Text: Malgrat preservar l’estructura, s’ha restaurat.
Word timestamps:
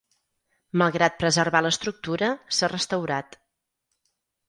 Malgrat 0.81 1.19
preservar 1.19 1.63
l’estructura, 1.67 2.33
s’ha 2.61 2.73
restaurat. 2.77 3.41